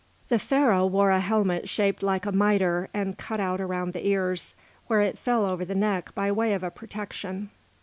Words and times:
The 0.29 0.39
Pharaoh 0.39 0.87
wore 0.87 1.11
a 1.11 1.19
helmet 1.19 1.69
shaped 1.69 2.01
like 2.01 2.25
a 2.25 2.31
mitre 2.31 2.89
and 2.91 3.19
cut 3.19 3.39
out 3.39 3.61
around 3.61 3.93
the 3.93 4.07
ears, 4.07 4.55
where 4.87 5.01
it 5.03 5.19
fell 5.19 5.45
over 5.45 5.63
the 5.63 5.75
neck 5.75 6.15
by 6.15 6.31
way 6.31 6.55
of 6.55 6.63
a 6.63 6.71
protection. 6.71 7.51